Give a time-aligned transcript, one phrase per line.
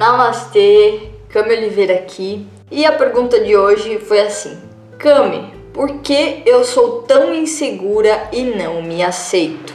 [0.00, 2.46] Namastê, Cami Oliveira aqui.
[2.70, 4.58] E a pergunta de hoje foi assim:
[4.98, 9.74] Cami, por que eu sou tão insegura e não me aceito?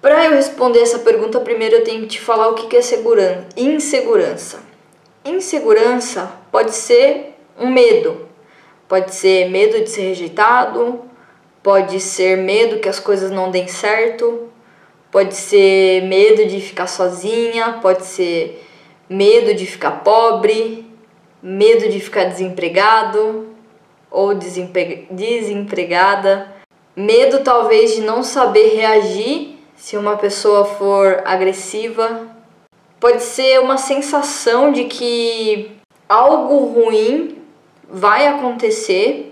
[0.00, 3.46] Para eu responder essa pergunta, primeiro eu tenho que te falar o que é segurança.
[3.58, 4.60] Insegurança.
[5.22, 8.26] Insegurança pode ser um medo.
[8.88, 11.02] Pode ser medo de ser rejeitado,
[11.62, 14.49] pode ser medo que as coisas não deem certo,
[15.10, 18.64] Pode ser medo de ficar sozinha, pode ser
[19.08, 20.86] medo de ficar pobre,
[21.42, 23.48] medo de ficar desempregado
[24.08, 24.34] ou
[25.10, 26.54] desempregada,
[26.94, 32.28] medo talvez de não saber reagir se uma pessoa for agressiva.
[33.00, 35.72] Pode ser uma sensação de que
[36.08, 37.38] algo ruim
[37.88, 39.29] vai acontecer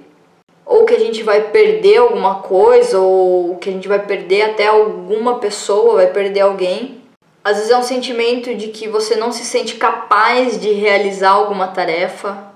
[0.69, 4.67] ou que a gente vai perder alguma coisa, ou que a gente vai perder até
[4.67, 7.01] alguma pessoa, vai perder alguém.
[7.43, 11.69] Às vezes é um sentimento de que você não se sente capaz de realizar alguma
[11.69, 12.53] tarefa.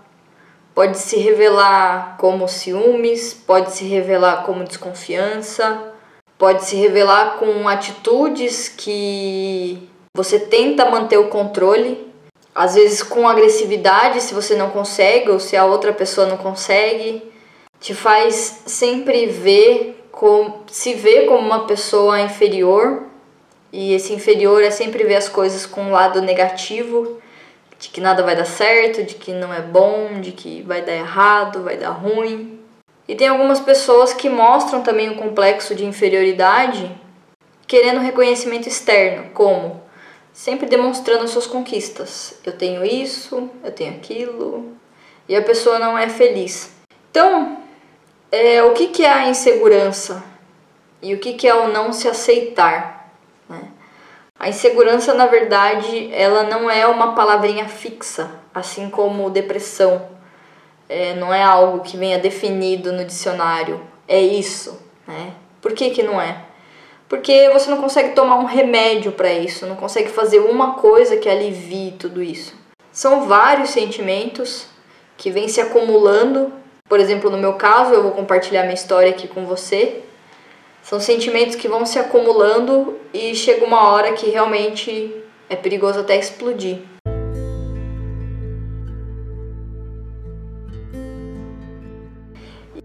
[0.75, 5.83] Pode se revelar como ciúmes, pode se revelar como desconfiança,
[6.37, 12.13] pode se revelar com atitudes que você tenta manter o controle,
[12.55, 17.32] às vezes com agressividade se você não consegue ou se a outra pessoa não consegue
[17.83, 23.03] te faz sempre ver como se ver como uma pessoa inferior
[23.73, 27.21] e esse inferior é sempre ver as coisas com um lado negativo,
[27.81, 30.93] de que nada vai dar certo, de que não é bom, de que vai dar
[30.93, 32.61] errado, vai dar ruim.
[33.09, 36.89] E tem algumas pessoas que mostram também o um complexo de inferioridade,
[37.67, 39.83] querendo reconhecimento externo, como
[40.33, 42.39] sempre demonstrando suas conquistas.
[42.47, 44.77] Eu tenho isso, eu tenho aquilo,
[45.29, 46.71] e a pessoa não é feliz.
[47.11, 47.62] Então,
[48.33, 50.25] é, o que, que é a insegurança
[51.03, 53.13] e o que, que é o não se aceitar.
[53.47, 53.69] Né?
[54.39, 60.09] A insegurança, na verdade, ela não é uma palavrinha fixa, assim como depressão.
[60.89, 63.83] É, não é algo que venha definido no dicionário.
[64.09, 64.81] É isso.
[65.07, 65.35] Né?
[65.61, 66.45] Por que, que não é?
[67.09, 71.29] Porque você não consegue tomar um remédio para isso, não consegue fazer uma coisa que
[71.29, 72.55] alivie tudo isso.
[72.91, 74.67] São vários sentimentos
[75.19, 76.62] que vêm se acumulando
[76.93, 80.03] por exemplo, no meu caso, eu vou compartilhar minha história aqui com você.
[80.83, 85.11] São sentimentos que vão se acumulando e chega uma hora que realmente
[85.49, 86.81] é perigoso até explodir.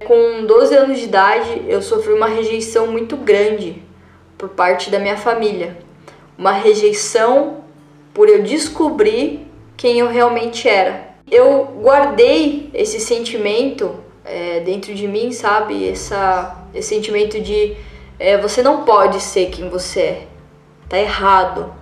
[0.06, 3.84] Com 12 anos de idade, eu sofri uma rejeição muito grande
[4.38, 5.80] por parte da minha família.
[6.38, 7.66] Uma rejeição
[8.14, 15.32] por eu descobrir quem eu realmente era eu guardei esse sentimento é, dentro de mim,
[15.32, 15.90] sabe?
[15.90, 17.76] Essa, esse sentimento de
[18.20, 20.28] é, você não pode ser quem você é,
[20.90, 21.74] tá errado,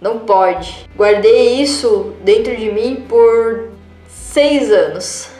[0.00, 0.88] não pode.
[0.96, 3.70] Guardei isso dentro de mim por
[4.08, 5.30] seis anos.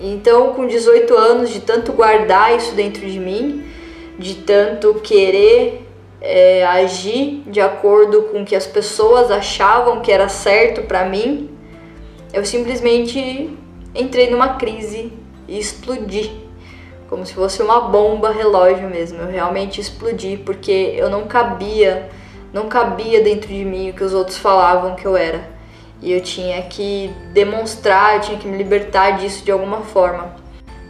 [0.00, 3.64] Então, com 18 anos, de tanto guardar isso dentro de mim,
[4.16, 5.84] de tanto querer
[6.20, 11.50] é, agir de acordo com o que as pessoas achavam que era certo para mim,
[12.32, 13.56] eu simplesmente
[13.94, 15.12] entrei numa crise
[15.46, 16.46] e explodi.
[17.08, 19.22] Como se fosse uma bomba relógio mesmo.
[19.22, 22.08] Eu realmente explodi porque eu não cabia,
[22.52, 25.48] não cabia dentro de mim o que os outros falavam que eu era.
[26.02, 30.36] E eu tinha que demonstrar, eu tinha que me libertar disso de alguma forma.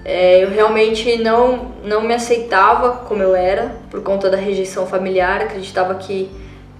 [0.04, 5.40] É, eu realmente não, não me aceitava como eu era por conta da rejeição familiar.
[5.42, 6.28] Acreditava que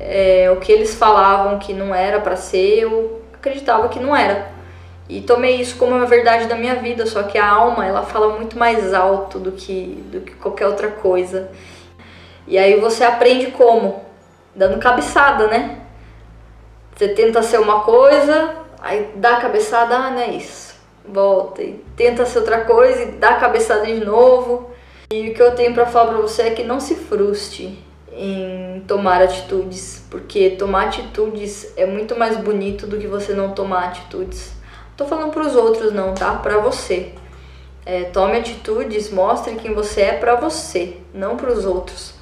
[0.00, 4.50] é, o que eles falavam que não era para ser, eu acreditava que não era.
[5.09, 8.37] E tomei isso como uma verdade da minha vida, só que a alma, ela fala
[8.37, 11.50] muito mais alto do que, do que qualquer outra coisa.
[12.47, 14.04] E aí você aprende como?
[14.54, 15.81] Dando cabeçada, né?
[16.94, 20.77] Você tenta ser uma coisa, aí dá a cabeçada, ah, não é isso.
[21.06, 24.71] Volta e tenta ser outra coisa e dá a cabeçada de novo.
[25.10, 28.83] E o que eu tenho para falar para você é que não se frustre em
[28.87, 34.53] tomar atitudes, porque tomar atitudes é muito mais bonito do que você não tomar atitudes.
[34.97, 36.34] Tô falando para os outros não, tá?
[36.34, 37.13] Para você.
[37.87, 42.15] É, tome atitudes, mostre quem você é para você, não para os outros.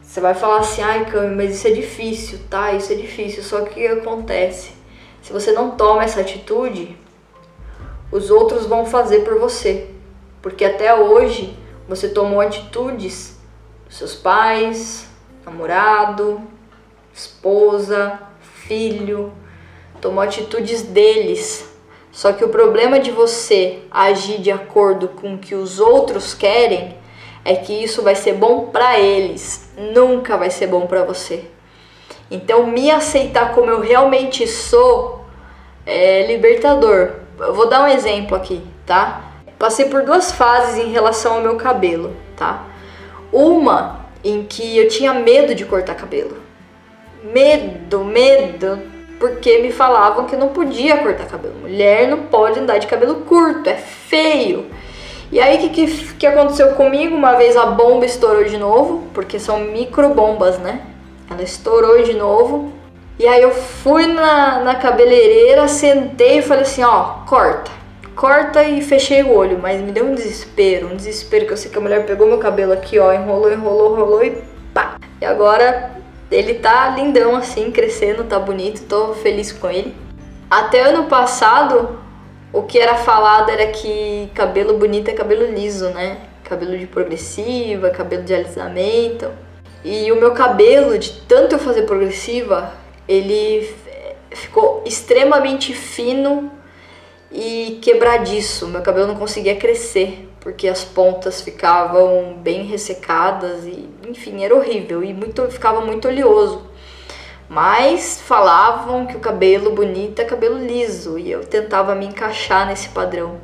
[0.00, 2.72] Você vai falar assim, ai, Cami, mas isso é difícil, tá?
[2.72, 3.42] Isso é difícil.
[3.42, 4.70] Só que acontece?
[5.20, 6.96] Se você não toma essa atitude,
[8.10, 9.90] os outros vão fazer por você.
[10.40, 11.54] Porque até hoje
[11.88, 13.35] você tomou atitudes
[13.88, 15.08] seus pais,
[15.44, 16.40] namorado,
[17.14, 19.32] esposa, filho,
[20.00, 21.68] tomou atitudes deles.
[22.12, 26.96] Só que o problema de você agir de acordo com o que os outros querem
[27.44, 31.44] é que isso vai ser bom para eles, nunca vai ser bom para você.
[32.30, 35.24] Então, me aceitar como eu realmente sou
[35.86, 37.12] é libertador.
[37.38, 39.30] Eu vou dar um exemplo aqui, tá?
[39.56, 42.65] Passei por duas fases em relação ao meu cabelo, tá?
[43.36, 46.38] Uma em que eu tinha medo de cortar cabelo.
[47.22, 48.80] Medo, medo,
[49.20, 51.56] porque me falavam que não podia cortar cabelo.
[51.60, 54.70] Mulher não pode andar de cabelo curto, é feio.
[55.30, 57.14] E aí, o que, que, que aconteceu comigo?
[57.14, 60.80] Uma vez a bomba estourou de novo, porque são micro bombas, né?
[61.30, 62.72] Ela estourou de novo.
[63.18, 67.70] E aí eu fui na, na cabeleireira, sentei e falei assim, ó, corta.
[68.16, 71.70] Corta e fechei o olho, mas me deu um desespero, um desespero que eu sei
[71.70, 74.42] que a mulher pegou meu cabelo aqui, ó, enrolou, enrolou, enrolou e
[74.72, 74.96] pá.
[75.20, 79.94] E agora ele tá lindão assim, crescendo, tá bonito, tô feliz com ele.
[80.48, 81.98] Até ano passado,
[82.54, 86.16] o que era falado era que cabelo bonito é cabelo liso, né?
[86.42, 89.30] Cabelo de progressiva, cabelo de alisamento.
[89.84, 92.72] E o meu cabelo, de tanto eu fazer progressiva,
[93.06, 93.70] ele
[94.30, 96.50] ficou extremamente fino
[97.30, 98.66] e quebradiço.
[98.68, 105.02] Meu cabelo não conseguia crescer porque as pontas ficavam bem ressecadas e, enfim, era horrível
[105.02, 106.62] e muito ficava muito oleoso.
[107.48, 112.88] Mas falavam que o cabelo bonito é cabelo liso e eu tentava me encaixar nesse
[112.90, 113.40] padrão.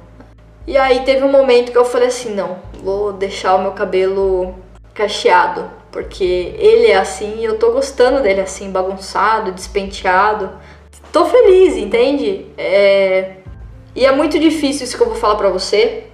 [0.64, 4.54] E aí teve um momento que eu falei assim, não, vou deixar o meu cabelo
[4.94, 10.50] cacheado, porque ele é assim e eu tô gostando dele assim, bagunçado, despenteado.
[11.12, 12.46] Tô feliz, entende?
[12.56, 13.41] É...
[13.94, 16.04] E é muito difícil isso que eu vou falar pra você,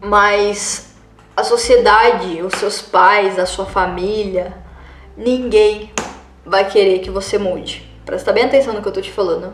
[0.00, 0.94] mas
[1.36, 4.54] a sociedade, os seus pais, a sua família,
[5.16, 5.90] ninguém
[6.44, 7.88] vai querer que você mude.
[8.04, 9.52] Presta bem atenção no que eu tô te falando.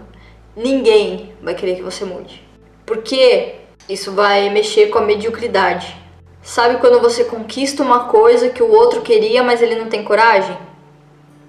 [0.57, 2.43] Ninguém vai querer que você mude.
[2.87, 3.57] Porque
[3.89, 5.95] isso vai mexer com a mediocridade.
[6.43, 10.57] Sabe quando você conquista uma coisa que o outro queria, mas ele não tem coragem?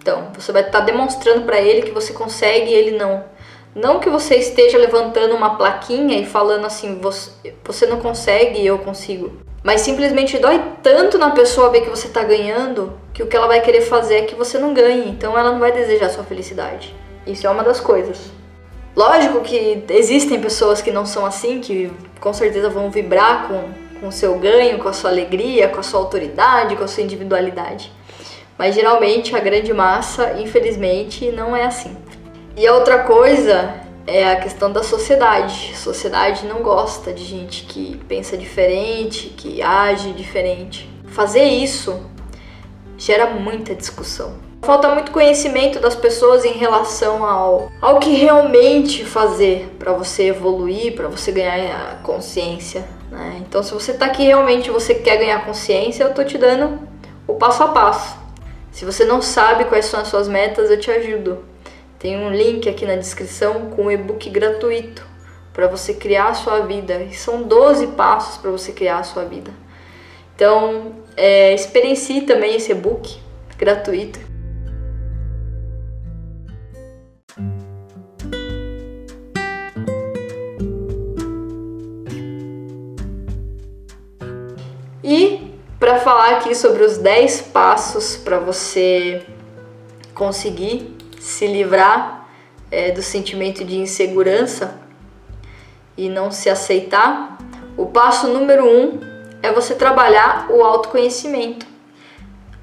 [0.01, 3.23] Então, você vai estar tá demonstrando para ele que você consegue e ele não.
[3.77, 9.33] Não que você esteja levantando uma plaquinha e falando assim, você, não consegue eu consigo.
[9.63, 13.45] Mas simplesmente dói tanto na pessoa ver que você tá ganhando que o que ela
[13.45, 15.07] vai querer fazer é que você não ganhe.
[15.07, 16.95] Então ela não vai desejar sua felicidade.
[17.27, 18.31] Isso é uma das coisas.
[18.95, 24.07] Lógico que existem pessoas que não são assim, que com certeza vão vibrar com com
[24.07, 27.91] o seu ganho, com a sua alegria, com a sua autoridade, com a sua individualidade.
[28.57, 31.95] Mas geralmente a grande massa, infelizmente, não é assim.
[32.57, 33.71] E a outra coisa
[34.07, 35.73] é a questão da sociedade.
[35.75, 40.89] A sociedade não gosta de gente que pensa diferente, que age diferente.
[41.05, 42.01] Fazer isso
[42.97, 44.33] gera muita discussão.
[44.63, 50.95] Falta muito conhecimento das pessoas em relação ao, ao que realmente fazer para você evoluir,
[50.95, 52.87] para você ganhar consciência.
[53.11, 53.43] Né?
[53.47, 56.79] Então, se você está aqui realmente você quer ganhar consciência, eu tô te dando
[57.27, 58.17] o passo a passo.
[58.71, 61.45] Se você não sabe quais são as suas metas, eu te ajudo.
[61.99, 65.05] Tem um link aqui na descrição com um e-book gratuito
[65.53, 67.07] para você criar a sua vida.
[67.13, 69.51] São 12 passos para você criar a sua vida.
[70.35, 73.19] Então, é, experiencie também esse e-book
[73.57, 74.19] gratuito
[85.07, 89.25] E para falar aqui sobre os 10 passos para você
[90.13, 92.27] conseguir se livrar
[92.71, 94.79] é, do sentimento de insegurança
[95.97, 97.37] e não se aceitar,
[97.75, 98.99] o passo número um
[99.41, 101.65] é você trabalhar o autoconhecimento.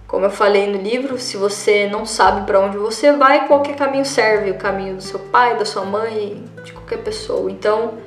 [0.06, 4.04] Como eu falei no livro, se você não sabe para onde você vai, qualquer caminho
[4.04, 7.50] serve o caminho do seu pai, da sua mãe, de qualquer pessoa.
[7.50, 7.98] Então,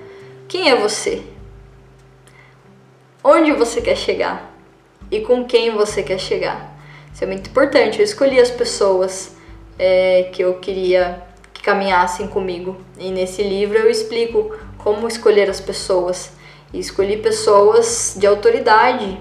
[0.48, 1.24] quem é você?
[3.27, 4.54] onde você quer chegar
[5.12, 6.77] e com quem você quer chegar.
[7.13, 8.00] Isso é muito importante.
[8.00, 9.36] Eu escolhi as pessoas
[9.77, 12.77] é, que eu queria que caminhassem comigo.
[12.98, 16.31] E nesse livro eu explico como escolher as pessoas.
[16.74, 19.19] E escolhi pessoas de autoridade,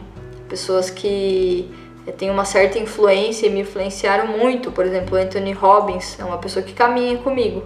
[0.49, 1.71] pessoas que
[2.07, 4.71] é, têm uma certa influência e me influenciaram muito.
[4.71, 7.65] Por exemplo, Anthony Robbins é uma pessoa que caminha comigo.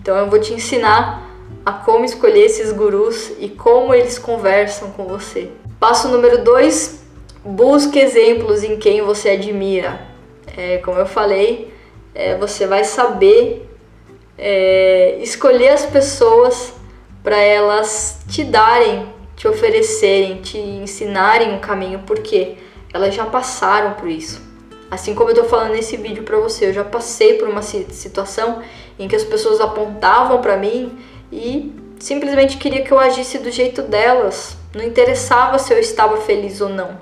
[0.00, 1.30] Então eu vou te ensinar
[1.64, 5.50] a como escolher esses gurus e como eles conversam com você.
[5.80, 7.02] Passo número 2,
[7.44, 10.00] busque exemplos em quem você admira.
[10.56, 11.73] É, como eu falei,
[12.14, 13.68] é, você vai saber
[14.38, 16.72] é, escolher as pessoas
[17.22, 19.06] para elas te darem,
[19.36, 22.56] te oferecerem, te ensinarem um caminho, porque
[22.92, 24.42] elas já passaram por isso.
[24.90, 28.62] Assim como eu tô falando nesse vídeo para você, eu já passei por uma situação
[28.98, 30.96] em que as pessoas apontavam para mim
[31.32, 36.60] e simplesmente queria que eu agisse do jeito delas, não interessava se eu estava feliz
[36.60, 36.98] ou não.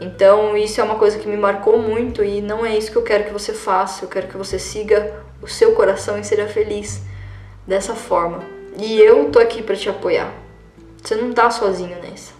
[0.00, 3.02] Então, isso é uma coisa que me marcou muito e não é isso que eu
[3.02, 4.04] quero que você faça.
[4.04, 7.02] Eu quero que você siga o seu coração e seja feliz
[7.66, 8.42] dessa forma.
[8.78, 10.32] E eu tô aqui para te apoiar.
[11.02, 12.32] Você não tá sozinho nessa.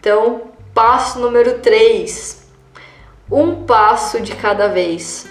[0.00, 2.44] Então, passo número 3.
[3.30, 5.26] Um passo de cada vez.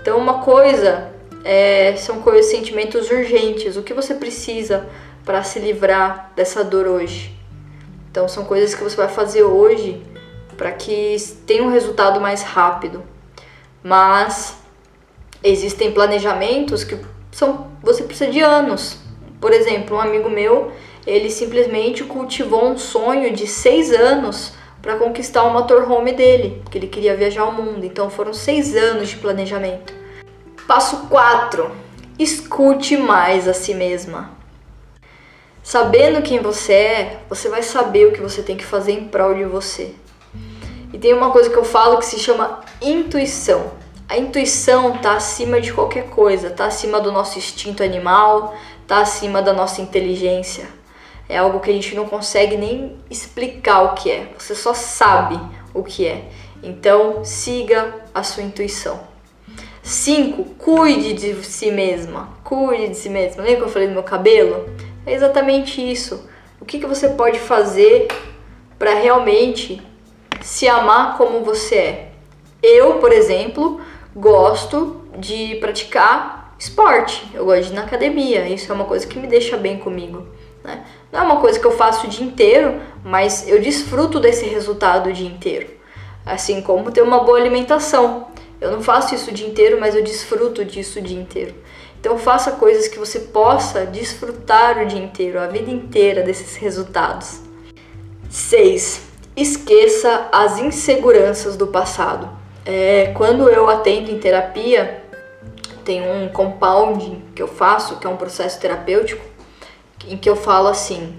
[0.00, 1.10] Então, uma coisa
[1.42, 3.76] é, são coisas, sentimentos urgentes.
[3.76, 4.86] O que você precisa
[5.24, 7.34] para se livrar dessa dor hoje?
[8.10, 10.02] Então, são coisas que você vai fazer hoje
[10.62, 13.02] para que tenha um resultado mais rápido.
[13.82, 14.56] Mas
[15.42, 16.96] existem planejamentos que
[17.32, 19.00] são você precisa de anos.
[19.40, 20.70] Por exemplo, um amigo meu,
[21.04, 26.86] ele simplesmente cultivou um sonho de seis anos para conquistar o motorhome dele, que ele
[26.86, 27.84] queria viajar ao mundo.
[27.84, 29.92] Então foram seis anos de planejamento.
[30.68, 31.72] Passo 4.
[32.20, 34.30] Escute mais a si mesma.
[35.60, 39.34] Sabendo quem você é, você vai saber o que você tem que fazer em prol
[39.34, 39.96] de você.
[41.02, 43.72] Tem uma coisa que eu falo que se chama intuição.
[44.08, 49.42] A intuição está acima de qualquer coisa, está acima do nosso instinto animal, está acima
[49.42, 50.64] da nossa inteligência.
[51.28, 55.40] É algo que a gente não consegue nem explicar o que é, você só sabe
[55.74, 56.28] o que é.
[56.62, 59.00] Então, siga a sua intuição.
[59.82, 60.54] 5.
[60.54, 62.28] Cuide de si mesma.
[62.44, 63.42] Cuide de si mesma.
[63.42, 64.70] Lembra que eu falei do meu cabelo?
[65.04, 66.28] É exatamente isso.
[66.60, 68.06] O que, que você pode fazer
[68.78, 69.82] para realmente
[70.42, 72.12] se amar como você é?
[72.62, 73.80] Eu, por exemplo,
[74.14, 79.18] gosto de praticar esporte, eu gosto de ir na academia, isso é uma coisa que
[79.18, 80.26] me deixa bem comigo.
[80.62, 80.84] Né?
[81.10, 85.10] Não é uma coisa que eu faço o dia inteiro, mas eu desfruto desse resultado
[85.10, 85.68] o dia inteiro.
[86.24, 88.28] Assim como ter uma boa alimentação.
[88.60, 91.54] Eu não faço isso o dia inteiro, mas eu desfruto disso o dia inteiro.
[91.98, 97.40] Então faça coisas que você possa desfrutar o dia inteiro, a vida inteira desses resultados.
[98.30, 99.11] 6.
[99.34, 102.28] Esqueça as inseguranças do passado.
[102.66, 105.02] É, quando eu atendo em terapia,
[105.84, 109.24] tem um compounding que eu faço, que é um processo terapêutico,
[110.06, 111.14] em que eu falo assim: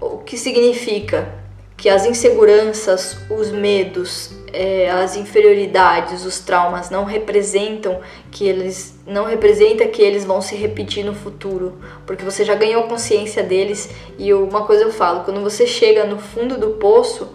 [0.00, 1.30] o que significa
[1.76, 9.26] que as inseguranças, os medos, é, as inferioridades, os traumas não representam que eles não
[9.26, 14.32] representa que eles vão se repetir no futuro, porque você já ganhou consciência deles e
[14.32, 17.28] uma coisa eu falo, quando você chega no fundo do poço,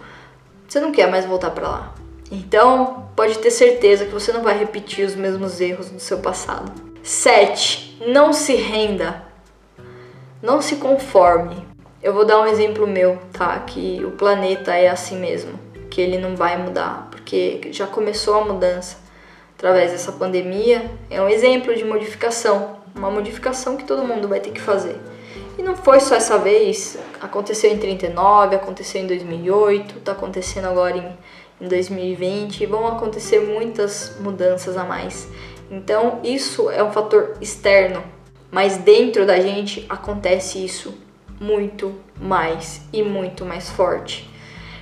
[0.74, 1.94] você não quer mais voltar para lá.
[2.32, 6.72] Então, pode ter certeza que você não vai repetir os mesmos erros do seu passado.
[7.00, 8.02] 7.
[8.08, 9.22] Não se renda.
[10.42, 11.64] Não se conforme.
[12.02, 13.56] Eu vou dar um exemplo meu, tá?
[13.60, 15.52] Que o planeta é assim mesmo,
[15.88, 18.96] que ele não vai mudar, porque já começou a mudança
[19.56, 20.90] através dessa pandemia.
[21.08, 24.98] É um exemplo de modificação, uma modificação que todo mundo vai ter que fazer.
[25.64, 31.16] Não foi só essa vez, aconteceu em 39, aconteceu em 2008, tá acontecendo agora em
[31.60, 35.28] em 2020 e vão acontecer muitas mudanças a mais.
[35.70, 38.02] Então, isso é um fator externo,
[38.50, 40.94] mas dentro da gente acontece isso
[41.40, 44.28] muito mais e muito mais forte.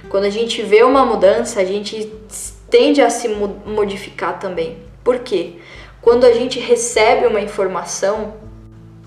[0.09, 2.13] Quando a gente vê uma mudança, a gente
[2.69, 4.79] tende a se modificar também.
[5.05, 5.55] Por quê?
[6.01, 8.35] Quando a gente recebe uma informação,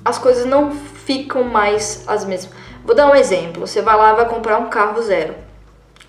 [0.06, 2.54] as coisas não ficam mais as mesmas.
[2.86, 3.66] Vou dar um exemplo.
[3.66, 5.34] Você vai lá e vai comprar um carro zero.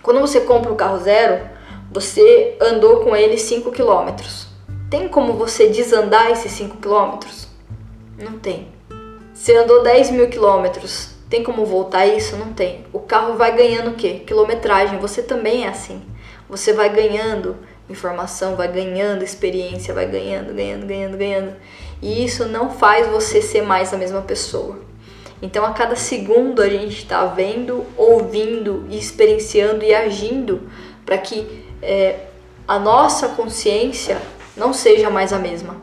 [0.03, 1.49] Quando você compra o carro zero,
[1.91, 4.15] você andou com ele 5 km.
[4.91, 7.27] Tem como você desandar esses 5 km?
[8.19, 8.69] Não tem.
[9.33, 12.37] Você andou 10 mil quilômetros, tem como voltar isso?
[12.37, 12.85] Não tem.
[12.93, 14.23] O carro vai ganhando o quê?
[14.27, 14.99] Quilometragem.
[14.99, 16.03] Você também é assim.
[16.49, 17.57] Você vai ganhando
[17.89, 21.57] informação, vai ganhando experiência, vai ganhando, ganhando, ganhando, ganhando.
[22.01, 24.79] E isso não faz você ser mais a mesma pessoa.
[25.41, 30.63] Então, a cada segundo a gente está vendo, ouvindo, experienciando e agindo
[31.05, 32.21] para que é,
[32.67, 34.19] a nossa consciência
[34.57, 35.77] não seja mais a mesma.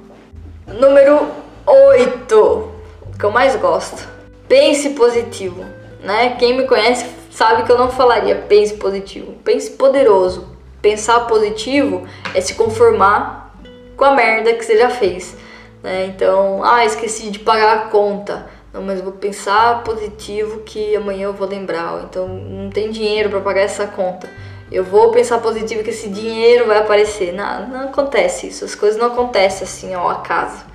[0.68, 1.28] Número
[1.66, 4.08] 8, o que eu mais gosto.
[4.48, 5.64] Pense positivo,
[6.02, 6.36] né?
[6.38, 9.34] Quem me conhece sabe que eu não falaria pense positivo.
[9.44, 10.48] Pense poderoso.
[10.82, 13.56] Pensar positivo é se conformar
[13.96, 15.36] com a merda que você já fez.
[15.84, 16.06] Né?
[16.06, 18.48] Então, ah, esqueci de pagar a conta.
[18.74, 22.04] Não, mas vou pensar positivo que amanhã eu vou lembrar.
[22.06, 24.28] Então, não tem dinheiro para pagar essa conta
[24.74, 27.32] eu vou pensar positivo que esse dinheiro vai aparecer.
[27.32, 28.66] Não, não acontece isso.
[28.66, 30.66] As coisas não acontecem assim ao acaso.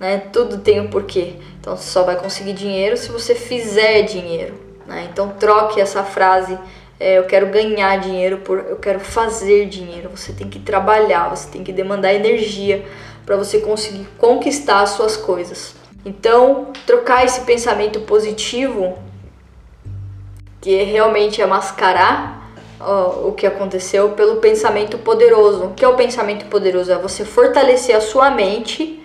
[0.00, 0.22] Né?
[0.32, 1.34] Tudo tem um porquê.
[1.60, 4.54] Então você só vai conseguir dinheiro se você fizer dinheiro.
[4.86, 5.06] Né?
[5.12, 6.58] Então troque essa frase.
[6.98, 10.08] É, eu quero ganhar dinheiro por eu quero fazer dinheiro.
[10.16, 12.82] Você tem que trabalhar, você tem que demandar energia
[13.24, 15.74] para você conseguir conquistar as suas coisas.
[16.04, 18.98] Então, trocar esse pensamento positivo,
[20.60, 25.66] que realmente é mascarar ó, o que aconteceu pelo pensamento poderoso.
[25.66, 26.92] O que é o pensamento poderoso?
[26.92, 29.00] É você fortalecer a sua mente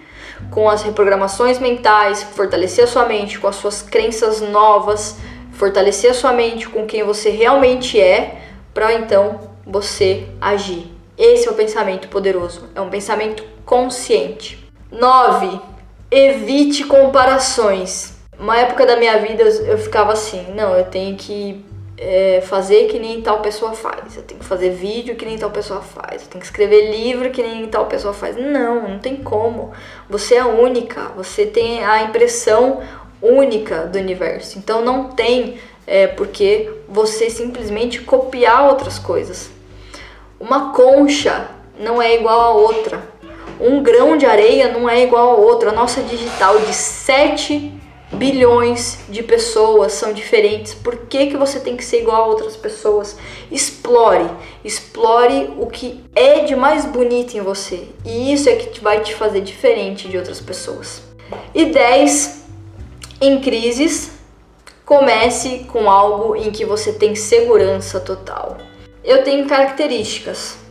[0.51, 5.17] com as reprogramações mentais, fortalecer a sua mente com as suas crenças novas,
[5.51, 8.41] fortalecer a sua mente com quem você realmente é,
[8.73, 10.91] para então você agir.
[11.17, 14.65] Esse é o pensamento poderoso, é um pensamento consciente.
[14.89, 15.59] 9.
[16.09, 18.15] Evite comparações.
[18.39, 21.65] Uma época da minha vida eu ficava assim, não, eu tenho que
[21.97, 25.49] é, fazer que nem tal pessoa faz, eu tenho que fazer vídeo que nem tal
[25.49, 28.37] pessoa faz, eu tenho que escrever livro que nem tal pessoa faz.
[28.37, 29.73] Não, não tem como.
[30.09, 32.81] Você é única, você tem a impressão
[33.21, 34.57] única do universo.
[34.57, 39.49] Então não tem é, porque você simplesmente copiar outras coisas.
[40.39, 43.16] Uma concha não é igual a outra.
[43.59, 45.69] Um grão de areia não é igual a outro.
[45.69, 47.73] A nossa digital de 7
[48.11, 50.73] bilhões de pessoas são diferentes.
[50.73, 53.17] Por que, que você tem que ser igual a outras pessoas?
[53.51, 54.29] Explore,
[54.63, 57.87] explore o que é de mais bonito em você.
[58.05, 61.01] E isso é que vai te fazer diferente de outras pessoas.
[61.53, 62.45] E 10,
[63.19, 64.11] em crises,
[64.85, 68.57] comece com algo em que você tem segurança total.
[69.03, 70.66] Eu tenho características.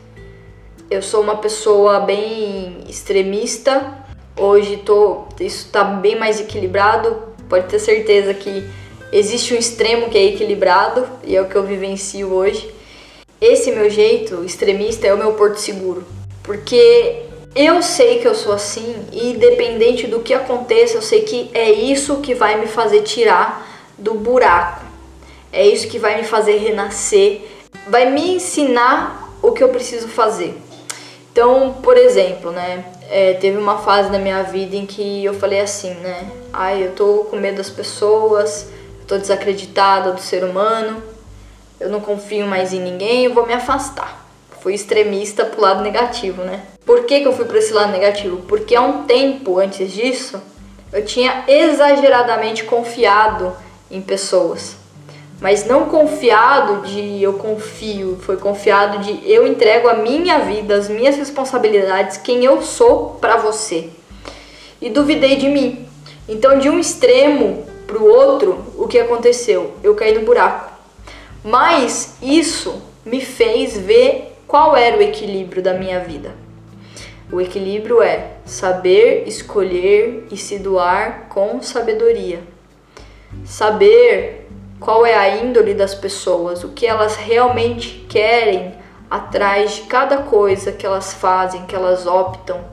[0.88, 4.04] Eu sou uma pessoa bem extremista.
[4.38, 7.16] Hoje tô, isso está bem mais equilibrado.
[7.48, 8.64] Pode ter certeza que
[9.12, 12.72] existe um extremo que é equilibrado e é o que eu vivencio hoje.
[13.40, 16.06] Esse meu jeito extremista é o meu porto seguro,
[16.42, 17.24] porque
[17.54, 21.70] eu sei que eu sou assim e independente do que aconteça, eu sei que é
[21.70, 23.66] isso que vai me fazer tirar
[23.98, 24.84] do buraco.
[25.52, 27.42] É isso que vai me fazer renascer
[27.88, 30.56] vai me ensinar o que eu preciso fazer.
[31.36, 35.60] Então, por exemplo, né, é, teve uma fase na minha vida em que eu falei
[35.60, 38.68] assim, né, ai, eu tô com medo das pessoas,
[39.00, 41.02] eu tô desacreditada do ser humano,
[41.78, 44.26] eu não confio mais em ninguém, eu vou me afastar.
[44.62, 46.62] Fui extremista pro lado negativo, né?
[46.86, 48.38] Por que, que eu fui para esse lado negativo?
[48.48, 50.40] Porque há um tempo antes disso,
[50.90, 53.54] eu tinha exageradamente confiado
[53.90, 54.85] em pessoas
[55.40, 60.88] mas não confiado de eu confio, foi confiado de eu entrego a minha vida, as
[60.88, 63.90] minhas responsabilidades, quem eu sou para você.
[64.80, 65.86] E duvidei de mim.
[66.28, 69.74] Então, de um extremo para o outro, o que aconteceu?
[69.82, 70.72] Eu caí no buraco.
[71.44, 76.34] Mas isso me fez ver qual era o equilíbrio da minha vida.
[77.30, 82.40] O equilíbrio é saber escolher e se doar com sabedoria.
[83.44, 84.45] Saber
[84.78, 88.74] qual é a índole das pessoas, o que elas realmente querem
[89.10, 92.64] atrás de cada coisa que elas fazem, que elas optam,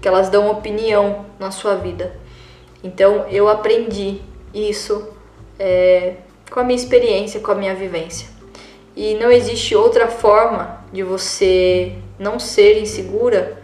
[0.00, 2.14] que elas dão opinião na sua vida.
[2.82, 4.20] Então eu aprendi
[4.54, 5.08] isso
[5.58, 6.14] é,
[6.50, 8.28] com a minha experiência, com a minha vivência.
[8.94, 13.62] E não existe outra forma de você não ser insegura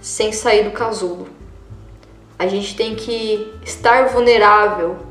[0.00, 1.28] sem sair do casulo.
[2.38, 5.07] A gente tem que estar vulnerável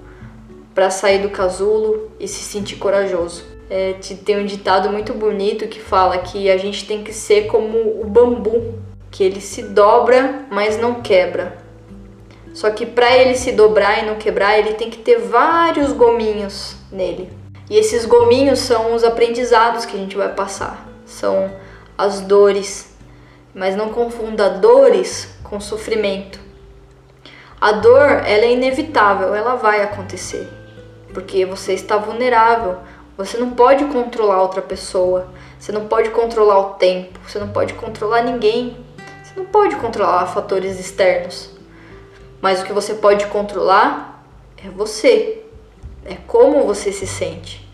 [0.77, 3.43] para sair do casulo e se sentir corajoso.
[3.67, 7.99] É, tem um ditado muito bonito que fala que a gente tem que ser como
[7.99, 8.75] o bambu,
[9.09, 11.57] que ele se dobra, mas não quebra.
[12.53, 16.75] Só que para ele se dobrar e não quebrar, ele tem que ter vários gominhos
[16.91, 17.27] nele.
[17.67, 21.51] E esses gominhos são os aprendizados que a gente vai passar, são
[21.97, 22.95] as dores.
[23.51, 26.39] Mas não confunda dores com sofrimento.
[27.59, 30.56] A dor, ela é inevitável, ela vai acontecer
[31.17, 32.77] porque você está vulnerável.
[33.17, 35.27] Você não pode controlar outra pessoa,
[35.57, 38.77] você não pode controlar o tempo, você não pode controlar ninguém,
[39.23, 41.49] você não pode controlar fatores externos.
[42.39, 44.23] Mas o que você pode controlar
[44.63, 45.43] é você,
[46.05, 47.67] é como você se sente.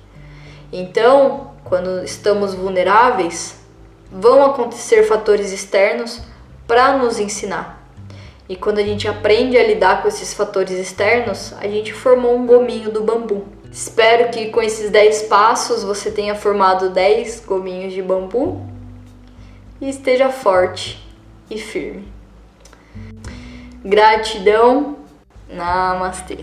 [0.72, 3.58] Então, quando estamos vulneráveis,
[4.10, 6.22] vão acontecer fatores externos
[6.66, 7.83] para nos ensinar.
[8.48, 12.46] E quando a gente aprende a lidar com esses fatores externos, a gente formou um
[12.46, 13.46] gominho do bambu.
[13.72, 18.62] Espero que com esses 10 passos você tenha formado 10 gominhos de bambu
[19.82, 21.04] e esteja forte
[21.50, 22.08] e firme.
[23.84, 24.98] Gratidão.
[25.50, 26.40] Namastê.